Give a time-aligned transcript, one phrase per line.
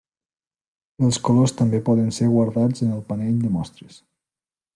[1.07, 4.03] Els colors també poden ser guardats en el panell de mostres.